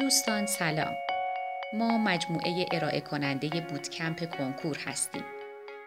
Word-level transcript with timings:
دوستان 0.00 0.46
سلام 0.46 0.94
ما 1.72 1.98
مجموعه 1.98 2.66
ارائه 2.72 3.00
کننده 3.00 3.48
بودکمپ 3.48 4.36
کنکور 4.36 4.78
هستیم 4.86 5.24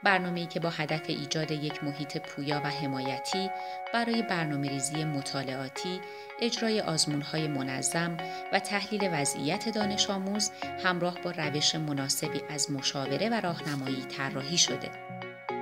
برنامه‌ای 0.04 0.46
که 0.46 0.60
با 0.60 0.70
هدف 0.70 1.02
ایجاد 1.08 1.52
یک 1.52 1.84
محیط 1.84 2.18
پویا 2.18 2.62
و 2.64 2.70
حمایتی 2.70 3.50
برای 3.94 4.22
برنامه 4.22 4.70
ریزی 4.70 5.06
مطالعاتی، 5.06 6.02
اجرای 6.42 6.82
آزمونهای 6.82 7.48
منظم 7.48 8.18
و 8.54 8.60
تحلیل 8.60 9.10
وضعیت 9.12 9.70
دانش 9.70 10.10
آموز 10.10 10.52
همراه 10.84 11.22
با 11.24 11.32
روش 11.32 11.76
مناسبی 11.76 12.42
از 12.50 12.72
مشاوره 12.72 13.30
و 13.30 13.34
راهنمایی 13.34 14.06
طراحی 14.18 14.58
شده. 14.58 14.90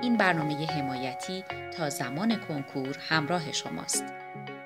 این 0.02 0.16
برنامه 0.16 0.66
حمایتی 0.66 1.44
تا 1.76 1.90
زمان 1.90 2.36
کنکور 2.36 2.98
همراه 3.08 3.52
شماست. 3.52 4.21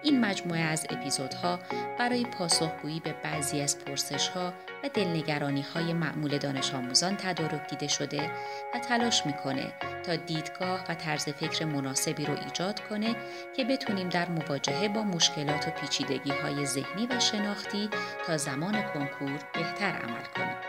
این 0.07 0.21
مجموعه 0.21 0.61
از 0.61 0.87
اپیزودها 0.91 1.59
برای 1.99 2.25
پاسخگویی 2.25 3.01
به 3.01 3.15
بعضی 3.25 3.61
از 3.61 3.79
پرسشها 3.79 4.53
و 4.85 4.89
دلنگرانی 4.89 5.63
های 5.63 5.93
معمول 5.93 6.39
دانش 6.39 6.75
آموزان 6.75 7.17
تدارک 7.17 7.71
دیده 7.71 7.89
شده 7.89 8.31
و 8.75 8.79
تلاش 8.79 9.27
می‌کنه 9.27 9.73
تا 10.03 10.17
دیدگاه 10.17 10.85
و 10.89 10.95
طرز 10.95 11.29
فکر 11.29 11.65
مناسبی 11.65 12.25
رو 12.25 12.35
ایجاد 12.45 12.81
کنه 12.81 13.17
که 13.57 13.65
بتونیم 13.65 14.09
در 14.09 14.29
مواجهه 14.29 14.89
با 14.89 15.03
مشکلات 15.03 15.69
و 15.69 15.71
پیچیدگی 15.71 16.33
های 16.33 16.67
ذهنی 16.67 17.07
و 17.07 17.21
شناختی 17.21 17.91
تا 18.27 18.37
زمان 18.37 18.83
کنکور 18.83 19.39
بهتر 19.55 19.91
عمل 19.91 20.25
کنیم. 20.37 20.66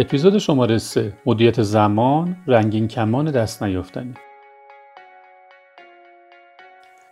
اپیزود 0.00 0.38
شماره 0.38 0.78
3 0.78 1.12
مدیریت 1.26 1.62
زمان 1.62 2.36
رنگین 2.46 2.88
کمان 2.88 3.24
دست 3.24 3.62
نیافتنی. 3.62 4.14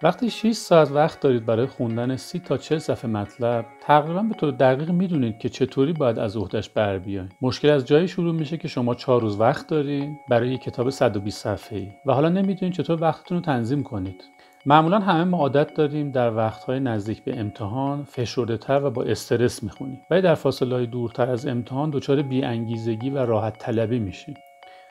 وقتی 0.03 0.31
6 0.31 0.53
ساعت 0.53 0.91
وقت 0.91 1.20
دارید 1.20 1.47
برای 1.47 1.67
خوندن 1.67 2.17
30 2.17 2.39
تا 2.39 2.56
40 2.56 2.78
صفحه 2.78 3.11
مطلب 3.11 3.67
تقریبا 3.81 4.23
به 4.23 4.34
طور 4.34 4.51
دقیق 4.51 4.91
می‌دونید 4.91 5.39
که 5.39 5.48
چطوری 5.48 5.93
باید 5.93 6.19
از 6.19 6.37
عهدهش 6.37 6.69
بر 6.69 6.98
بیاین. 6.98 7.28
مشکل 7.43 7.70
از 7.70 7.87
جایی 7.87 8.09
شروع 8.09 8.34
میشه 8.34 8.56
که 8.56 8.69
شما 8.69 8.95
4 8.95 9.21
روز 9.21 9.41
وقت 9.41 9.67
دارید 9.67 10.17
برای 10.31 10.48
یک 10.48 10.61
کتاب 10.61 10.91
120 10.91 11.43
صفحه‌ای. 11.43 11.89
و 12.06 12.12
حالا 12.12 12.28
نمی‌دونید 12.28 12.75
چطور 12.75 13.03
وقتتون 13.03 13.39
رو 13.39 13.45
تنظیم 13.45 13.83
کنید. 13.83 14.25
معمولا 14.69 14.98
همه 14.98 15.25
ما 15.25 15.39
عادت 15.39 15.75
داریم 15.75 16.11
در 16.11 16.36
وقتهای 16.36 16.81
نزدیک 16.81 17.25
به 17.25 17.41
امتحان 17.41 18.05
فشرده 18.05 18.56
تر 18.56 18.84
و 18.84 18.91
با 18.91 19.03
استرس 19.03 19.62
می‌خونیم. 19.62 20.00
ولی 20.11 20.22
در 20.22 20.34
فاصله 20.34 20.86
دورتر 20.86 21.31
از 21.31 21.47
امتحان 21.47 21.91
دچار 21.91 22.22
بیانگیزگی 22.22 23.11
و 23.11 23.19
راحت 23.19 23.59
طلبی 23.59 23.98
میشیم. 23.98 24.34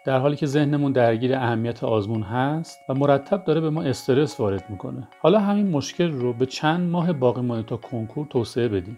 در 0.05 0.19
حالی 0.19 0.35
که 0.35 0.45
ذهنمون 0.45 0.91
درگیر 0.91 1.35
اهمیت 1.35 1.83
آزمون 1.83 2.21
هست 2.21 2.79
و 2.89 2.93
مرتب 2.93 3.43
داره 3.43 3.61
به 3.61 3.69
ما 3.69 3.81
استرس 3.81 4.39
وارد 4.39 4.63
می‌کنه. 4.69 5.07
حالا 5.21 5.39
همین 5.39 5.69
مشکل 5.69 6.11
رو 6.11 6.33
به 6.33 6.45
چند 6.45 6.89
ماه 6.89 7.13
باقی 7.13 7.41
مانده 7.41 7.67
تا 7.67 7.77
کنکور 7.77 8.27
توسعه 8.27 8.67
بدیم. 8.67 8.97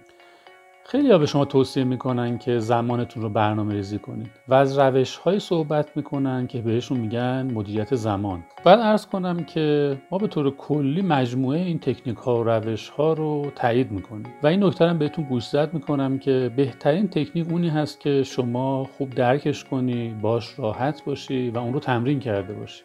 خیلی 0.89 1.11
ها 1.11 1.17
به 1.17 1.25
شما 1.25 1.45
توصیه 1.45 1.83
می‌کنن 1.83 2.38
که 2.38 2.59
زمانتون 2.59 3.23
رو 3.23 3.30
برنامه 3.30 3.73
ریزی 3.73 3.99
کنید 3.99 4.30
و 4.47 4.53
از 4.53 4.80
روش 4.80 5.17
های 5.17 5.39
صحبت 5.39 5.97
می‌کنن 5.97 6.47
که 6.47 6.61
بهشون 6.61 6.97
میگن 6.97 7.52
مدیریت 7.53 7.95
زمان. 7.95 8.43
باید 8.63 8.80
ارز 8.80 9.05
کنم 9.05 9.43
که 9.43 9.97
ما 10.11 10.17
به 10.17 10.27
طور 10.27 10.55
کلی 10.55 11.02
مجموعه 11.02 11.59
این 11.59 11.80
تکنیک 11.80 12.17
ها 12.17 12.43
و 12.43 12.49
روش 12.49 12.89
ها 12.89 13.13
رو 13.13 13.52
تایید 13.55 13.91
می‌کنیم 13.91 14.25
و 14.43 14.47
این 14.47 14.63
نکته 14.63 14.93
بهتون 14.93 15.25
گوشزد 15.25 15.73
می‌کنم 15.73 16.19
که 16.19 16.52
بهترین 16.55 17.08
تکنیک 17.08 17.49
اونی 17.49 17.69
هست 17.69 17.99
که 17.99 18.23
شما 18.23 18.83
خوب 18.97 19.09
درکش 19.09 19.63
کنی 19.63 20.15
باش 20.21 20.59
راحت 20.59 21.05
باشی 21.05 21.49
و 21.49 21.58
اون 21.58 21.73
رو 21.73 21.80
تمرین 21.80 22.20
کرده 22.20 22.53
باشی. 22.53 22.83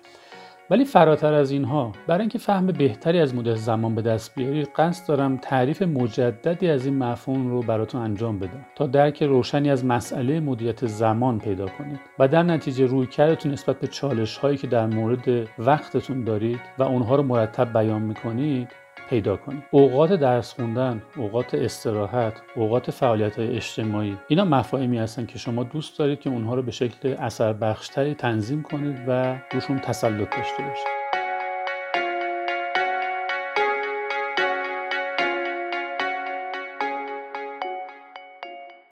ولی 0.73 0.85
فراتر 0.85 1.35
از 1.35 1.51
اینها 1.51 1.93
برای 2.07 2.21
اینکه 2.21 2.39
فهم 2.39 2.67
بهتری 2.67 3.19
از 3.19 3.35
مدل 3.35 3.55
زمان 3.55 3.95
به 3.95 4.03
دست 4.03 4.35
بیارید 4.35 4.71
قصد 4.77 5.09
دارم 5.09 5.37
تعریف 5.37 5.83
مجددی 5.83 6.69
از 6.69 6.87
این 6.87 6.99
مفهوم 6.99 7.51
رو 7.51 7.63
براتون 7.63 8.01
انجام 8.01 8.39
بدم 8.39 8.67
تا 8.77 8.87
درک 8.87 9.23
روشنی 9.23 9.71
از 9.71 9.85
مسئله 9.85 10.41
مدیریت 10.41 10.87
زمان 10.87 11.39
پیدا 11.39 11.67
کنید. 11.67 12.01
و 12.19 12.29
در 12.29 12.43
نتیجه 12.43 12.87
روی 12.87 13.07
کردتون 13.07 13.53
نسبت 13.53 13.81
به 13.81 13.87
چالش 13.87 14.39
هایی 14.39 14.57
که 14.57 14.67
در 14.67 14.87
مورد 14.87 15.49
وقتتون 15.59 16.25
دارید 16.25 16.61
و 16.79 16.83
اونها 16.83 17.17
رو 17.17 17.23
مرتب 17.23 17.73
بیان 17.73 18.03
می‌کنید 18.03 18.69
پیدا 19.13 19.37
کنید 19.37 19.63
اوقات 19.71 20.13
درس 20.13 20.55
خوندن 20.55 21.03
اوقات 21.17 21.55
استراحت 21.55 22.33
اوقات 22.57 22.91
فعالیت 22.91 23.39
های 23.39 23.57
اجتماعی 23.57 24.19
اینا 24.29 24.45
مفاهیمی 24.45 24.99
هستن 24.99 25.27
که 25.27 25.39
شما 25.39 25.65
دوست 25.65 25.99
دارید 25.99 26.21
که 26.21 26.31
اونها 26.31 26.55
رو 26.55 26.63
به 26.63 26.71
شکل 26.71 27.15
اثر 27.19 27.53
بخشتری 27.53 28.15
تنظیم 28.15 28.63
کنید 28.63 28.97
و 29.09 29.39
روشون 29.53 29.79
تسلط 29.79 30.37
داشته 30.37 30.63
باشید. 30.63 31.02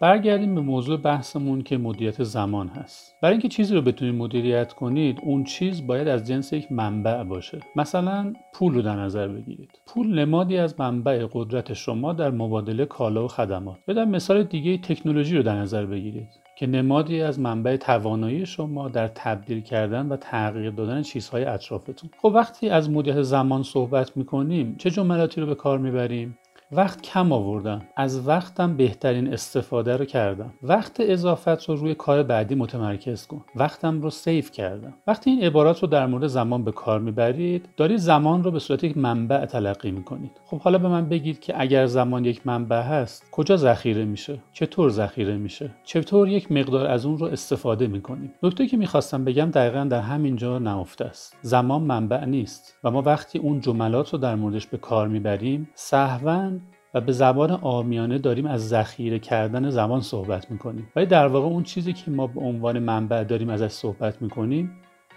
برگردیم 0.00 0.55
به 0.55 0.61
موضوع 0.61 0.97
بحثمون 0.97 1.62
که 1.62 1.78
مدیریت 1.78 2.22
زمان 2.22 2.69
هست. 2.69 3.16
برای 3.22 3.33
اینکه 3.33 3.49
چیزی 3.49 3.75
رو 3.75 3.83
بتونید 3.83 4.15
مدیریت 4.15 4.72
کنید 4.72 5.21
اون 5.22 5.44
چیز 5.44 5.87
باید 5.87 6.09
از 6.09 6.27
جنس 6.27 6.53
یک 6.53 6.72
منبع 6.72 7.22
باشه. 7.22 7.61
مثلا 7.77 8.33
پول 8.55 8.75
رو 8.75 8.83
در 8.83 8.97
نظر 8.97 9.28
بگیرید. 9.28 9.71
پول 9.87 10.19
نمادی 10.19 10.56
از 10.56 10.81
منبع 10.81 11.27
قدرت 11.33 11.72
شما 11.72 12.12
در 12.12 12.31
مبادله 12.31 12.84
کالا 12.84 13.25
و 13.25 13.28
خدمات. 13.28 13.78
یا 13.88 13.94
در 13.94 14.05
مثال 14.05 14.43
دیگه 14.43 14.78
تکنولوژی 14.78 15.37
رو 15.37 15.43
در 15.43 15.56
نظر 15.56 15.87
بگیرید 15.87 16.28
که 16.59 16.67
نمادی 16.67 17.21
از 17.21 17.41
منبع 17.41 17.77
توانایی 17.77 18.47
شما 18.47 18.88
در 18.88 19.09
تبدیل 19.09 19.61
کردن 19.61 20.09
و 20.09 20.17
تغییر 20.17 20.71
دادن 20.71 21.03
چیزهای 21.03 21.44
اطرافتون. 21.44 22.11
خب 22.22 22.32
وقتی 22.34 22.69
از 22.69 22.91
مدیریت 22.91 23.22
زمان 23.22 23.62
صحبت 23.62 24.17
می‌کنیم 24.17 24.77
چه 24.78 24.91
جملاتی 24.91 25.41
رو 25.41 25.47
به 25.47 25.55
کار 25.55 25.78
می‌بریم؟ 25.78 26.38
وقت 26.72 27.03
کم 27.03 27.32
آوردم. 27.32 27.82
از 27.97 28.28
وقتم 28.28 28.76
بهترین 28.76 29.32
استفاده 29.32 29.97
رو 29.97 30.04
کردم. 30.04 30.53
وقت 30.62 30.97
اضافت 31.00 31.69
رو 31.69 31.76
روی 31.76 31.94
کار 31.94 32.22
بعدی 32.22 32.54
متمرکز 32.54 33.26
کن. 33.26 33.44
وقتم 33.56 34.00
رو 34.00 34.10
سیف 34.10 34.50
کردم. 34.50 34.94
وقتی 35.06 35.31
این 35.31 35.42
عبارات 35.42 35.82
رو 35.82 35.88
در 35.88 36.06
مورد 36.06 36.26
زمان 36.26 36.64
به 36.64 36.72
کار 36.72 37.00
می‌برید 37.00 37.69
دارید 37.76 37.98
زمان 37.98 38.44
رو 38.44 38.50
به 38.50 38.58
صورت 38.58 38.84
یک 38.84 38.97
منبع 38.97 39.44
تلقی 39.44 39.91
می‌کنید. 39.91 40.31
خب 40.44 40.60
حالا 40.60 40.78
به 40.78 40.88
من 40.88 41.08
بگید 41.08 41.41
که 41.41 41.60
اگر 41.60 41.86
زمان 41.86 42.25
یک 42.25 42.47
منبع 42.47 42.82
هست 42.82 43.31
کجا 43.31 43.56
ذخیره 43.56 44.04
میشه؟ 44.04 44.38
چطور 44.52 44.91
ذخیره 44.91 45.37
میشه؟ 45.37 45.70
چطور 45.84 46.28
یک 46.28 46.52
مقدار 46.52 46.87
از 46.87 47.06
اون 47.06 47.19
رو 47.19 47.26
استفاده 47.26 47.87
می‌کنیم؟ 47.87 48.32
نکته 48.42 48.66
که 48.66 48.76
می‌خواستم 48.76 49.25
بگم 49.25 49.50
دقیقا 49.50 49.84
در 49.84 50.00
همین 50.00 50.37
جا 50.37 50.58
نهفته 50.58 51.04
است. 51.04 51.37
زمان 51.42 51.82
منبع 51.82 52.25
نیست 52.25 52.76
و 52.84 52.91
ما 52.91 53.02
وقتی 53.02 53.38
اون 53.38 53.60
جملات 53.60 54.12
رو 54.12 54.19
در 54.19 54.34
موردش 54.34 54.66
به 54.66 54.78
کار 54.78 55.08
می‌بریم 55.08 55.69
سهوا 55.75 56.50
و 56.95 57.01
به 57.01 57.12
زبان 57.12 57.51
آمیانه 57.51 58.19
داریم 58.19 58.47
از 58.47 58.69
ذخیره 58.69 59.19
کردن 59.19 59.71
زمان 59.71 60.01
صحبت 60.01 60.51
می‌کنیم. 60.51 60.89
ولی 60.97 61.06
در 61.06 61.27
واقع 61.27 61.47
اون 61.47 61.62
چیزی 61.62 61.93
که 61.93 62.11
ما 62.11 62.27
به 62.27 62.41
عنوان 62.41 62.78
منبع 62.78 63.25
داریم 63.25 63.49
ازش 63.49 63.69
صحبت 63.71 64.23
می‌کنیم 64.23 64.71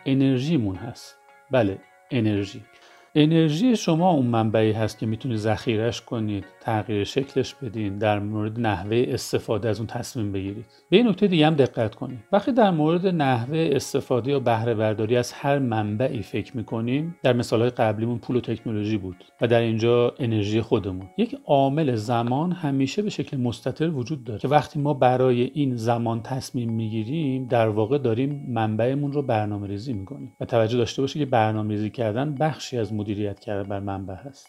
انرژیمون 0.06 0.76
هست. 0.76 1.16
بله 1.52 1.78
انرژی. 2.12 2.62
انرژی 3.16 3.76
شما 3.76 4.10
اون 4.12 4.26
منبعی 4.26 4.72
هست 4.72 5.00
که 5.00 5.06
می‌تونید 5.06 5.38
ذخیرش 5.38 6.02
کنید. 6.02 6.46
تغییر 6.64 7.04
شکلش 7.04 7.56
بدین 7.56 7.98
در 7.98 8.20
مورد 8.20 8.60
نحوه 8.60 9.06
استفاده 9.08 9.70
از 9.70 9.78
اون 9.78 9.88
تصمیم 9.88 10.32
بگیرید. 10.32 10.66
به 10.90 10.98
این 10.98 11.08
نکته 11.08 11.28
دیگه 11.28 11.48
هم 11.48 11.56
دقت 11.56 11.96
کنید. 11.96 12.20
وقتی 12.32 12.52
در 12.52 12.72
مورد 12.72 13.08
نحوه 13.08 13.70
استفاده 13.72 14.32
یا 14.32 14.40
بهره 14.40 14.74
برداری 14.74 15.18
از 15.18 15.34
هر 15.34 15.60
منبعی 15.60 16.22
فکر 16.22 16.58
می‌کنیم 16.58 17.16
در 17.24 17.34
مثالهای 17.34 17.70
قبلیمون 17.70 18.18
پول 18.18 18.36
و 18.36 18.42
تکنولوژی 18.42 18.98
بود 18.98 19.24
و 19.42 19.48
در 19.48 19.60
اینجا 19.60 20.14
انرژی 20.20 20.62
خودمون. 20.62 21.10
یک 21.18 21.38
عامل 21.46 21.96
زمان 21.96 22.52
همیشه 22.52 23.02
به 23.02 23.10
شکل 23.10 23.38
مستطر 23.38 23.90
وجود 23.90 24.24
داره 24.24 24.40
که 24.40 24.48
وقتی 24.48 24.80
ما 24.80 24.94
برای 24.94 25.42
این 25.54 25.76
زمان 25.76 26.22
تصمیم 26.22 26.72
می‌گیریم 26.72 27.48
در 27.48 27.68
واقع 27.68 27.98
داریم 27.98 28.46
منبعمون 28.50 29.12
رو 29.12 29.22
برنامه 29.22 29.68
ریزی 29.68 29.94
می‌کنیم. 29.94 30.34
و 30.40 30.46
توجه 30.46 30.78
داشته 30.78 31.02
باشید 31.02 31.22
که 31.22 31.26
برنامه 31.26 31.70
ریزی 31.74 31.90
کردن 31.90 32.36
بخشی 32.36 32.78
از 32.78 32.94
مدیریت 32.94 33.40
کردن 33.40 33.70
بر 33.70 33.80
منبع 33.80 34.16
هست. 34.16 34.48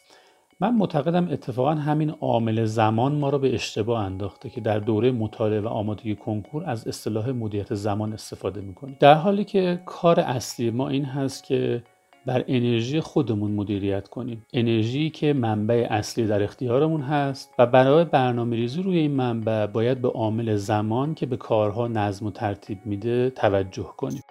من 0.60 0.74
معتقدم 0.74 1.28
اتفاقا 1.30 1.74
همین 1.74 2.10
عامل 2.10 2.64
زمان 2.64 3.14
ما 3.14 3.28
را 3.28 3.38
به 3.38 3.54
اشتباه 3.54 4.04
انداخته 4.04 4.50
که 4.50 4.60
در 4.60 4.78
دوره 4.78 5.10
مطالعه 5.10 5.60
و 5.60 5.66
آمادگی 5.66 6.14
کنکور 6.14 6.64
از 6.66 6.88
اصطلاح 6.88 7.30
مدیریت 7.30 7.74
زمان 7.74 8.12
استفاده 8.12 8.60
می‌کنیم. 8.60 8.96
در 9.00 9.14
حالی 9.14 9.44
که 9.44 9.80
کار 9.86 10.20
اصلی 10.20 10.70
ما 10.70 10.88
این 10.88 11.04
هست 11.04 11.44
که 11.44 11.82
بر 12.26 12.44
انرژی 12.48 13.00
خودمون 13.00 13.50
مدیریت 13.50 14.08
کنیم. 14.08 14.46
انرژی 14.52 15.10
که 15.10 15.32
منبع 15.32 15.86
اصلی 15.90 16.26
در 16.26 16.42
اختیارمون 16.42 17.00
هست 17.00 17.54
و 17.58 17.66
برای 17.66 18.04
برنامه 18.04 18.56
ریزی 18.56 18.82
روی 18.82 18.98
این 18.98 19.10
منبع 19.10 19.66
باید 19.66 20.00
به 20.00 20.08
عامل 20.08 20.56
زمان 20.56 21.14
که 21.14 21.26
به 21.26 21.36
کارها 21.36 21.88
نظم 21.88 22.26
و 22.26 22.30
ترتیب 22.30 22.78
میده 22.84 23.30
توجه 23.30 23.90
کنیم. 23.96 24.22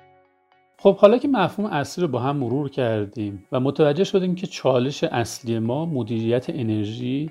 خب 0.83 0.97
حالا 0.97 1.17
که 1.17 1.27
مفهوم 1.27 1.69
اصلی 1.69 2.01
رو 2.01 2.07
با 2.07 2.19
هم 2.19 2.35
مرور 2.37 2.69
کردیم 2.69 3.43
و 3.51 3.59
متوجه 3.59 4.03
شدیم 4.03 4.35
که 4.35 4.47
چالش 4.47 5.03
اصلی 5.03 5.59
ما 5.59 5.85
مدیریت 5.85 6.49
انرژی 6.49 7.29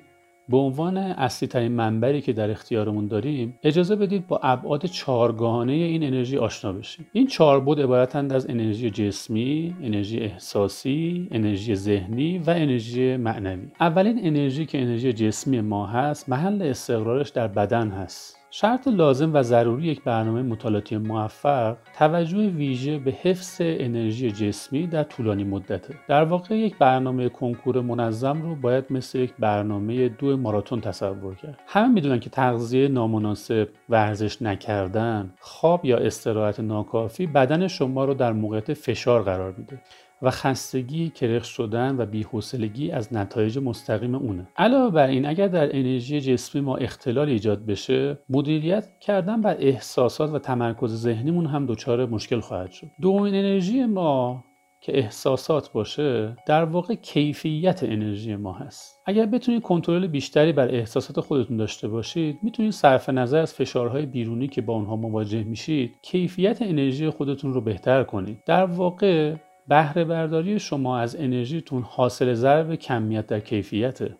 به 0.49 0.57
عنوان 0.57 0.97
اصلی 0.97 1.49
ترین 1.49 1.73
منبری 1.73 2.21
که 2.21 2.33
در 2.33 2.51
اختیارمون 2.51 3.07
داریم 3.07 3.59
اجازه 3.63 3.97
بدید 3.97 4.27
با 4.27 4.41
ابعاد 4.43 4.87
چهارگانه 4.87 5.73
این 5.73 6.03
انرژی 6.03 6.39
آشنا 6.39 6.73
بشیم. 6.73 7.07
این 7.13 7.27
چهار 7.27 7.61
بود 7.61 7.81
عبارتند 7.81 8.33
از 8.33 8.51
انرژی 8.51 8.91
جسمی 8.91 9.77
انرژی 9.83 10.19
احساسی 10.19 11.29
انرژی 11.31 11.75
ذهنی 11.75 12.39
و 12.39 12.51
انرژی 12.51 13.17
معنوی. 13.17 13.69
اولین 13.81 14.27
انرژی 14.27 14.67
که 14.67 14.83
انرژی 14.83 15.13
جسمی 15.13 15.61
ما 15.61 15.87
هست 15.87 16.29
محل 16.29 16.63
استقرارش 16.63 17.29
در 17.29 17.49
بدن 17.49 17.89
هست. 17.89 18.42
شرط 18.55 18.89
لازم 18.89 19.35
و 19.35 19.43
ضروری 19.43 19.87
یک 19.87 20.05
برنامه 20.05 20.43
مطالعاتی 20.43 20.97
موفق 20.97 21.77
توجه 21.99 22.39
ویژه 22.39 22.99
به 22.99 23.11
حفظ 23.11 23.57
انرژی 23.61 24.31
جسمی 24.31 24.87
در 24.87 25.03
طولانی 25.03 25.45
مدته. 25.45 25.95
در 26.09 26.25
واقع 26.25 26.55
یک 26.55 26.79
برنامه 26.79 27.29
کنکور 27.29 27.81
منظم 27.81 28.43
رو 28.43 28.55
باید 28.55 28.85
مثل 28.91 29.19
یک 29.19 29.35
برنامه 29.39 30.09
دو 30.09 30.37
ماراتون 30.37 30.81
تصور 30.81 31.35
کرد. 31.35 31.61
همه 31.67 31.89
می‌دونن 31.89 32.21
که 32.21 32.31
تغذیه 32.31 32.89
نامناسب 32.89 33.69
ورزش 33.89 34.43
نکردن 34.43 35.35
خواب 35.41 35.85
یا 35.85 35.99
استراحت 35.99 36.61
ناکافی 36.61 37.27
بدن 37.27 37.69
شما 37.69 38.05
رو 38.05 38.15
در 38.15 38.33
موقعیت 38.33 38.75
فشار 38.75 39.23
قرار 39.23 39.55
میده. 39.59 39.81
و 40.23 40.31
خستگی 40.31 41.09
کرخ 41.09 41.45
شدن 41.45 41.97
و 41.99 42.07
بیحوصلگی 42.07 42.91
از 42.91 43.13
نتایج 43.15 43.59
مستقیم 43.59 44.15
اونه. 44.15 44.49
علاوه 44.57 44.91
بر 44.91 45.07
این 45.07 45.27
اگر 45.27 45.49
در 45.49 45.77
انرژی 45.77 46.21
جسمی 46.21 46.61
ما 46.61 46.77
اختلال 46.77 47.29
ایجاد 47.29 47.67
بشه 47.67 48.19
مدیریت 48.29 48.89
کردن 49.01 49.41
بر 49.41 49.57
احساسات 49.61 50.31
و 50.31 50.39
تمرکز 50.39 50.95
ذهنیمون 51.03 51.47
هم 51.47 51.67
دچار 51.67 52.07
مشکل 52.07 52.41
خواهد 52.41 52.71
شد. 52.71 52.87
دومین 53.01 53.35
انرژی 53.35 53.85
ما 53.85 54.45
که 54.81 54.99
احساسات 54.99 55.73
باشه 55.73 56.37
در 56.47 56.65
واقع 56.65 56.95
کیفیت 56.95 57.83
انرژی 57.83 58.37
ما 58.37 58.53
هست. 58.53 59.01
اگر 59.07 59.27
بتونید 59.27 59.63
کنترل 59.63 60.07
بیشتری 60.07 60.53
بر 60.53 60.69
احساسات 60.69 61.21
خودتون 61.21 61.57
داشته 61.57 61.89
باشید 61.89 62.39
می‌تونید 62.43 62.73
صرف 62.73 63.09
نظر 63.09 63.39
از 63.39 63.55
فشارهای 63.55 64.07
بیرونی 64.07 64.49
که 64.49 64.63
با 64.63 64.75
اونها 64.75 64.97
مواجه 64.97 65.43
میشید 65.45 65.95
کیفیت 66.03 66.63
انرژی 66.63 67.11
خودتون 67.11 67.55
رو 67.55 67.61
بهتر 67.61 68.05
کنید. 68.05 68.39
در 68.47 68.65
واقع 68.65 69.35
بهره 69.69 70.05
برداری 70.05 70.59
شما 70.59 70.99
از 70.99 71.17
انرژیتون 71.17 71.83
حاصل 71.83 72.35
ضرب 72.35 72.75
کمیت 72.75 73.27
در 73.27 73.41
کیفیته 73.41 74.17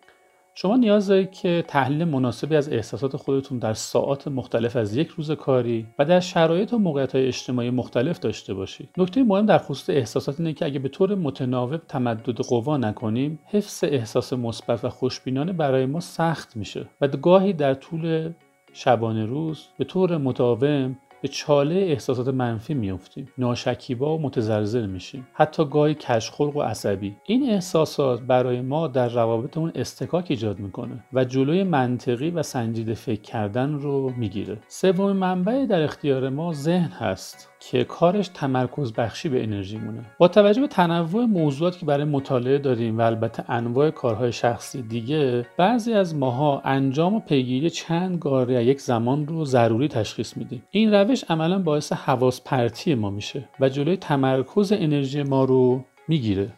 شما 0.55 0.77
نیاز 0.77 1.07
دارید 1.07 1.31
که 1.31 1.63
تحلیل 1.67 2.03
مناسبی 2.03 2.55
از 2.55 2.69
احساسات 2.69 3.17
خودتون 3.17 3.59
در 3.59 3.73
ساعات 3.73 4.27
مختلف 4.27 4.75
از 4.75 4.95
یک 4.95 5.07
روز 5.07 5.31
کاری 5.31 5.87
و 5.99 6.05
در 6.05 6.19
شرایط 6.19 6.73
و 6.73 6.77
موقعیت 6.77 7.15
های 7.15 7.27
اجتماعی 7.27 7.69
مختلف 7.69 8.19
داشته 8.19 8.53
باشید. 8.53 8.89
نکته 8.97 9.23
مهم 9.23 9.45
در 9.45 9.57
خصوص 9.57 9.89
احساسات 9.89 10.39
اینه 10.39 10.53
که 10.53 10.65
اگه 10.65 10.79
به 10.79 10.89
طور 10.89 11.15
متناوب 11.15 11.77
تمدد 11.87 12.39
قوا 12.41 12.77
نکنیم، 12.77 13.39
حفظ 13.45 13.83
احساس 13.83 14.33
مثبت 14.33 14.85
و 14.85 14.89
خوشبینانه 14.89 15.53
برای 15.53 15.85
ما 15.85 15.99
سخت 15.99 16.57
میشه 16.57 16.85
و 17.01 17.07
گاهی 17.07 17.53
در 17.53 17.73
طول 17.73 18.33
شبانه 18.73 19.25
روز 19.25 19.67
به 19.77 19.83
طور 19.83 20.17
مداوم 20.17 20.97
به 21.23 21.29
چاله 21.29 21.75
احساسات 21.75 22.27
منفی 22.27 22.73
میفتیم 22.73 23.29
ناشکیبا 23.37 24.17
و 24.17 24.21
متزلزل 24.21 24.85
میشیم. 24.85 25.27
حتی 25.33 25.65
گاهی 25.65 25.95
کشخلق 25.95 26.55
و 26.55 26.61
عصبی. 26.61 27.15
این 27.25 27.49
احساسات 27.49 28.21
برای 28.21 28.61
ما 28.61 28.87
در 28.87 29.09
روابطمون 29.09 29.71
استکاک 29.75 30.25
ایجاد 30.29 30.59
می‌کنه 30.59 31.03
و 31.13 31.25
جلوی 31.25 31.63
منطقی 31.63 32.29
و 32.29 32.43
سنجیده 32.43 32.93
فکر 32.93 33.21
کردن 33.21 33.73
رو 33.73 34.13
می‌گیره. 34.17 34.57
سومین 34.67 35.15
منبع 35.15 35.65
در 35.65 35.81
اختیار 35.81 36.29
ما 36.29 36.53
ذهن 36.53 36.89
هست. 36.89 37.49
که 37.71 37.83
کارش 37.83 38.27
تمرکز 38.27 38.93
بخشی 38.93 39.29
به 39.29 39.43
انرژی 39.43 39.77
مونه. 39.77 40.01
با 40.17 40.27
توجه 40.27 40.61
به 40.61 40.67
تنوع 40.67 41.25
موضوعات 41.25 41.77
که 41.77 41.85
برای 41.85 42.03
مطالعه 42.03 42.57
داریم 42.57 42.97
و 42.97 43.01
البته 43.01 43.51
انواع 43.51 43.89
کارهای 43.89 44.31
شخصی 44.31 44.81
دیگه 44.81 45.45
بعضی 45.57 45.93
از 45.93 46.15
ماها 46.15 46.61
انجام 46.65 47.13
و 47.15 47.19
پیگیری 47.19 47.69
چند 47.69 48.17
گاره 48.19 48.65
یک 48.65 48.81
زمان 48.81 49.27
رو 49.27 49.45
ضروری 49.45 49.87
تشخیص 49.87 50.37
میدیم. 50.37 50.63
این 50.71 50.93
روش 50.93 51.23
عملا 51.23 51.59
باعث 51.59 51.93
حواس 51.93 52.41
پرتی 52.41 52.95
ما 52.95 53.09
میشه 53.09 53.49
و 53.59 53.69
جلوی 53.69 53.97
تمرکز 53.97 54.71
انرژی 54.71 55.23
ما 55.23 55.43
رو 55.43 55.83
می‌گیره. 56.07 56.53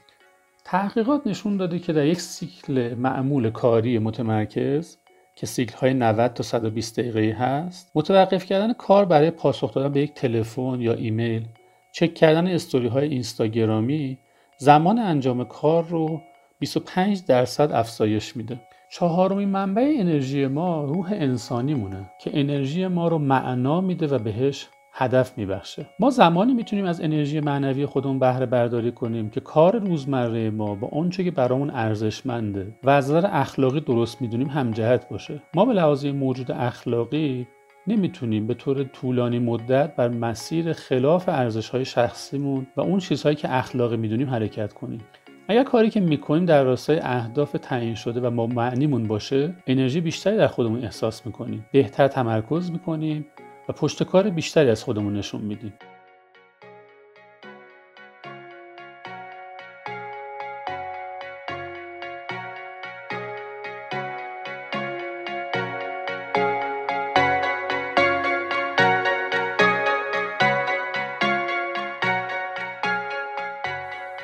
تحقیقات 0.63 1.28
نشون 1.28 1.57
داده 1.57 1.80
که 1.80 1.94
در 1.94 2.06
یک 2.06 2.22
سیکل 2.22 2.96
معمول 2.98 3.50
کاری 3.50 4.00
متمرکز 4.00 4.98
که 5.35 5.45
سیکل 5.45 5.77
های 5.77 5.93
90 5.93 6.33
تا 6.33 6.43
120 6.43 6.99
دقیقه 6.99 7.37
هست 7.39 7.91
متوقف 7.95 8.45
کردن 8.45 8.73
کار 8.73 9.05
برای 9.05 9.31
پاسخ 9.31 9.73
دادن 9.73 9.91
به 9.91 10.01
یک 10.01 10.13
تلفن 10.13 10.81
یا 10.81 10.93
ایمیل 10.93 11.45
چک 11.91 12.13
کردن 12.13 12.47
استوری 12.47 12.87
های 12.87 13.07
اینستاگرامی 13.07 14.17
زمان 14.57 14.99
انجام 14.99 15.43
کار 15.43 15.83
رو 15.83 16.21
25 16.59 17.25
درصد 17.25 17.71
افزایش 17.71 18.35
میده. 18.37 18.59
چهارمین 18.91 19.49
منبع 19.49 19.95
انرژی 19.99 20.47
ما 20.47 20.83
روح 20.83 21.11
انسانی 21.11 21.73
مونه 21.73 22.11
که 22.21 22.31
انرژی 22.33 22.87
ما 22.87 23.07
رو 23.07 23.17
معنا 23.17 23.81
میده 23.81 24.07
و 24.07 24.19
بهش 24.19 24.67
هدف 24.97 25.38
میبخشه. 25.38 25.86
ما 26.00 26.09
زمانی 26.09 26.53
می‌تونیم 26.53 26.86
از 26.86 27.01
انرژی 27.01 27.39
معنوی 27.39 27.86
خودمون 27.86 28.19
بهره 28.19 28.45
برداری 28.45 28.92
کنیم 28.92 29.30
که 29.30 29.39
کار 29.39 29.80
روزمره 29.80 30.50
ما 30.50 30.75
با 30.75 30.88
اونچه 30.88 31.24
که 31.24 31.31
برامون 31.31 31.69
ارزشمنده 31.69 32.75
و 32.83 32.89
از 32.89 33.12
نظر 33.12 33.30
اخلاقی 33.31 33.80
درست 33.80 34.21
می‌دونیم 34.21 34.47
همجهت 34.47 35.09
باشه. 35.09 35.42
ما 35.56 35.65
به 35.65 35.74
لحاظ 35.74 36.06
موجود 36.06 36.51
اخلاقی 36.51 37.47
نمی‌تونیم 37.88 38.47
به 38.47 38.53
طور 38.53 38.83
طولانی 38.83 39.39
مدت 39.39 39.95
بر 39.95 40.07
مسیر 40.07 40.74
خلاف 40.74 41.30
ارزش 41.30 41.69
های 41.69 41.86
شخصیمون 41.86 42.68
و 42.77 42.81
اون 42.81 43.00
چیزهایی 43.00 43.36
که 43.36 43.56
اخلاقی 43.56 43.97
می‌دونیم 43.97 44.30
حرکت 44.30 44.74
کنیم. 44.74 45.01
اگر 45.47 45.63
کاری 45.63 45.89
که 45.89 46.00
می‌کنیم 46.00 46.45
در 46.45 46.63
راستای 46.63 47.00
اهداف 47.00 47.51
تعیین 47.62 47.95
شده 47.95 48.21
و 48.21 48.30
ما 48.30 48.47
معنیمون 48.47 49.03
باشه 49.03 49.53
انرژی 49.68 50.01
بیشتری 50.01 50.38
در 50.38 50.47
خودمون 50.47 50.83
احساس 50.83 51.25
می‌کنیم. 51.25 51.65
بهتر 51.71 52.07
تمرکز 52.07 52.71
می‌کنیم. 52.71 53.25
و 53.69 53.73
پشتکار 53.73 54.29
بیشتری 54.29 54.69
از 54.69 54.83
خودمون 54.83 55.13
نشون 55.13 55.41
میدیم. 55.41 55.73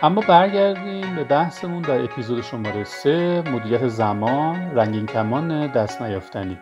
اما 0.03 0.21
برگردیم 0.21 1.15
به 1.15 1.23
بحثمون 1.23 1.81
در 1.81 2.03
اپیزود 2.03 2.41
شماره 2.41 2.83
3 2.83 3.41
مدیریت 3.41 3.87
زمان 3.87 4.71
رنگین 4.75 5.05
کمان 5.05 5.67
دست 5.67 6.01
نیافتنی. 6.01 6.57